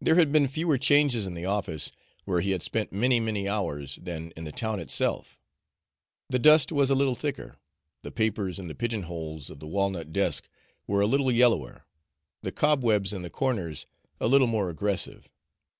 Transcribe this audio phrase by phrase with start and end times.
[0.00, 1.92] There had been fewer changes in the office,
[2.24, 5.38] where he had spent many, many hours, than in the town itself.
[6.28, 7.56] The dust was a little thicker,
[8.02, 10.48] the papers in the pigeon holes of the walnut desk
[10.88, 11.86] were a little yellower,
[12.42, 13.86] the cobwebs in the corners
[14.20, 15.30] a little more aggressive.